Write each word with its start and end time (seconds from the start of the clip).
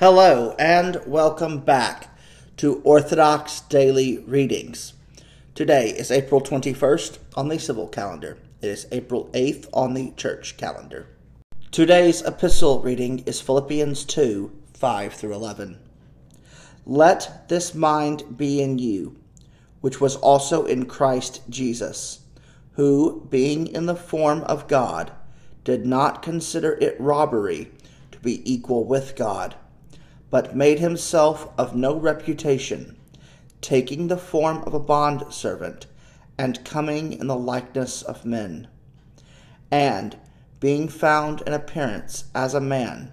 Hello, 0.00 0.54
and 0.58 0.98
welcome 1.06 1.58
back 1.58 2.16
to 2.56 2.80
Orthodox 2.84 3.60
Daily 3.60 4.16
Readings. 4.20 4.94
Today 5.54 5.90
is 5.90 6.10
April 6.10 6.40
21st 6.40 7.18
on 7.36 7.48
the 7.48 7.58
civil 7.58 7.86
calendar. 7.86 8.38
It 8.62 8.68
is 8.70 8.86
April 8.92 9.28
8th 9.34 9.68
on 9.74 9.92
the 9.92 10.12
church 10.12 10.56
calendar. 10.56 11.08
Today's 11.70 12.22
epistle 12.22 12.80
reading 12.80 13.18
is 13.26 13.42
Philippians 13.42 14.06
2 14.06 14.50
5 14.72 15.12
through 15.12 15.34
11. 15.34 15.78
Let 16.86 17.46
this 17.50 17.74
mind 17.74 18.38
be 18.38 18.62
in 18.62 18.78
you, 18.78 19.20
which 19.82 20.00
was 20.00 20.16
also 20.16 20.64
in 20.64 20.86
Christ 20.86 21.42
Jesus, 21.50 22.20
who, 22.72 23.26
being 23.28 23.66
in 23.66 23.84
the 23.84 23.94
form 23.94 24.44
of 24.44 24.66
God, 24.66 25.12
did 25.62 25.84
not 25.84 26.22
consider 26.22 26.78
it 26.80 26.98
robbery 26.98 27.70
to 28.12 28.18
be 28.20 28.40
equal 28.50 28.86
with 28.86 29.14
God 29.14 29.56
but 30.30 30.56
made 30.56 30.78
himself 30.78 31.48
of 31.58 31.74
no 31.74 31.94
reputation, 31.96 32.96
taking 33.60 34.08
the 34.08 34.16
form 34.16 34.62
of 34.64 34.72
a 34.72 34.80
bondservant, 34.80 35.86
and 36.38 36.64
coming 36.64 37.12
in 37.12 37.26
the 37.26 37.36
likeness 37.36 38.00
of 38.02 38.24
men. 38.24 38.68
And, 39.70 40.16
being 40.60 40.88
found 40.88 41.42
in 41.42 41.52
appearance 41.52 42.24
as 42.34 42.54
a 42.54 42.60
man, 42.60 43.12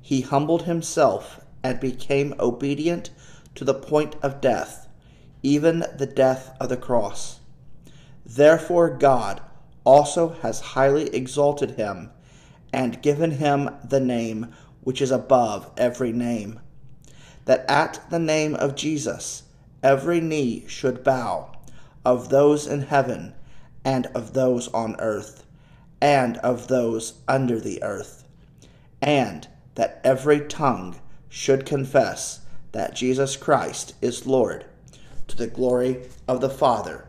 he 0.00 0.20
humbled 0.20 0.62
himself 0.62 1.40
and 1.62 1.80
became 1.80 2.34
obedient 2.38 3.10
to 3.54 3.64
the 3.64 3.74
point 3.74 4.16
of 4.22 4.40
death, 4.40 4.88
even 5.42 5.84
the 5.96 6.06
death 6.06 6.54
of 6.60 6.68
the 6.68 6.76
cross. 6.76 7.40
Therefore, 8.24 8.90
God 8.90 9.40
also 9.84 10.30
has 10.42 10.60
highly 10.60 11.14
exalted 11.14 11.72
him 11.72 12.10
and 12.72 13.00
given 13.02 13.32
him 13.32 13.70
the 13.84 14.00
name 14.00 14.52
which 14.82 15.00
is 15.00 15.10
above 15.10 15.70
every 15.76 16.12
name, 16.12 16.60
that 17.46 17.64
at 17.68 18.00
the 18.10 18.18
name 18.18 18.54
of 18.54 18.76
Jesus 18.76 19.44
every 19.82 20.20
knee 20.20 20.64
should 20.68 21.02
bow, 21.02 21.52
of 22.04 22.28
those 22.28 22.66
in 22.66 22.82
heaven, 22.82 23.34
and 23.84 24.06
of 24.06 24.34
those 24.34 24.68
on 24.68 24.96
earth, 24.98 25.44
and 26.00 26.36
of 26.38 26.68
those 26.68 27.14
under 27.26 27.58
the 27.58 27.82
earth, 27.82 28.24
and 29.00 29.48
that 29.76 30.00
every 30.04 30.40
tongue 30.40 30.96
should 31.28 31.64
confess 31.64 32.40
that 32.72 32.94
Jesus 32.94 33.36
Christ 33.36 33.94
is 34.02 34.26
Lord, 34.26 34.66
to 35.28 35.36
the 35.36 35.46
glory 35.46 36.02
of 36.28 36.40
the 36.40 36.50
Father. 36.50 37.06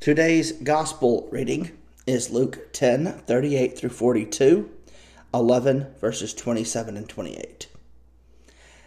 Today's 0.00 0.52
Gospel 0.52 1.28
reading 1.30 1.70
is 2.06 2.30
Luke 2.30 2.72
10 2.72 3.06
38 3.26 3.78
through 3.78 3.90
42 3.90 4.70
11, 5.32 5.94
verses 6.00 6.32
27 6.32 6.96
and 6.96 7.08
28. 7.08 7.68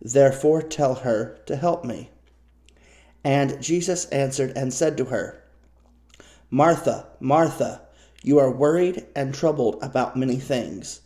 Therefore 0.00 0.62
tell 0.62 0.96
her 0.96 1.38
to 1.46 1.56
help 1.56 1.84
me. 1.84 2.10
And 3.22 3.62
Jesus 3.62 4.06
answered 4.06 4.52
and 4.56 4.72
said 4.72 4.96
to 4.96 5.06
her, 5.06 5.42
Martha, 6.50 7.06
Martha, 7.20 7.82
you 8.22 8.38
are 8.38 8.50
worried 8.50 9.06
and 9.14 9.32
troubled 9.32 9.78
about 9.82 10.16
many 10.16 10.36
things, 10.36 11.00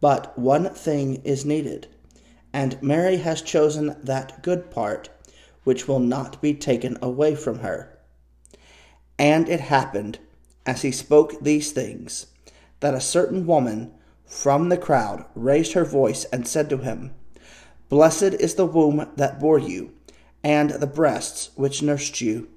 but 0.00 0.38
one 0.38 0.70
thing 0.70 1.22
is 1.24 1.44
needed, 1.44 1.88
and 2.52 2.82
Mary 2.82 3.16
has 3.18 3.40
chosen 3.40 3.96
that 4.02 4.42
good 4.42 4.70
part 4.70 5.08
which 5.64 5.88
will 5.88 6.00
not 6.00 6.40
be 6.42 6.54
taken 6.54 6.98
away 7.00 7.34
from 7.34 7.60
her. 7.60 7.98
And 9.18 9.48
it 9.48 9.60
happened, 9.60 10.18
as 10.66 10.82
he 10.82 10.92
spoke 10.92 11.40
these 11.40 11.72
things, 11.72 12.26
that 12.80 12.94
a 12.94 13.00
certain 13.00 13.46
woman 13.46 13.94
from 14.26 14.68
the 14.68 14.76
crowd 14.76 15.24
raised 15.34 15.72
her 15.72 15.84
voice 15.84 16.24
and 16.26 16.46
said 16.46 16.68
to 16.70 16.78
him, 16.78 17.14
Blessed 17.88 18.34
is 18.34 18.54
the 18.54 18.66
womb 18.66 19.08
that 19.16 19.38
bore 19.38 19.58
you, 19.58 19.92
and 20.42 20.70
the 20.70 20.86
breasts 20.86 21.50
which 21.54 21.82
nursed 21.82 22.20
you. 22.20 22.48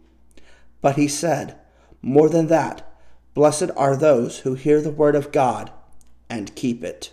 But 0.81 0.95
he 0.95 1.07
said, 1.07 1.57
More 2.01 2.29
than 2.29 2.47
that, 2.47 2.89
blessed 3.33 3.71
are 3.75 3.95
those 3.95 4.39
who 4.39 4.55
hear 4.55 4.81
the 4.81 4.91
word 4.91 5.15
of 5.15 5.31
God 5.31 5.71
and 6.29 6.55
keep 6.55 6.83
it. 6.83 7.11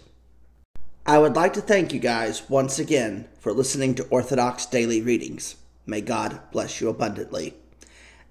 I 1.06 1.18
would 1.18 1.36
like 1.36 1.52
to 1.54 1.60
thank 1.60 1.92
you 1.92 2.00
guys 2.00 2.48
once 2.48 2.78
again 2.78 3.28
for 3.38 3.52
listening 3.52 3.94
to 3.96 4.06
Orthodox 4.08 4.64
Daily 4.64 5.02
Readings. 5.02 5.56
May 5.86 6.00
God 6.00 6.40
bless 6.50 6.80
you 6.80 6.88
abundantly. 6.88 7.54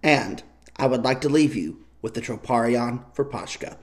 And 0.02 0.42
I 0.76 0.88
would 0.88 1.04
like 1.04 1.22
to 1.22 1.30
leave 1.30 1.56
you 1.56 1.86
with 2.02 2.16
the 2.16 2.22
Troparion 2.22 3.04
for 3.14 3.24
Pascha. 3.24 3.78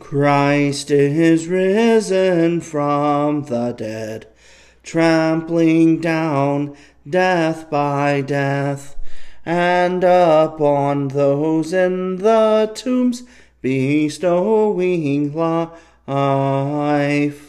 Christ 0.00 0.90
is 0.90 1.46
risen 1.46 2.60
from 2.60 3.44
the 3.44 3.72
dead, 3.72 4.28
trampling 4.88 6.00
down 6.00 6.74
death 7.06 7.68
by 7.68 8.22
death, 8.22 8.96
and 9.44 10.02
upon 10.02 11.08
those 11.08 11.74
in 11.74 12.16
the 12.16 12.72
tombs 12.74 13.22
bestowing 13.60 15.34
life. 16.06 17.47